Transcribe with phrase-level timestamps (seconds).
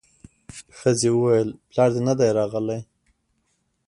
[0.79, 2.79] ښځې وويل پلار دې نه دی راغلی.